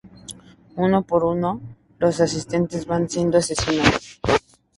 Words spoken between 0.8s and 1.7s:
por uno,